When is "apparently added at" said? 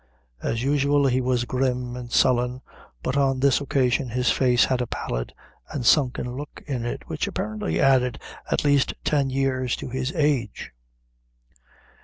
7.27-8.65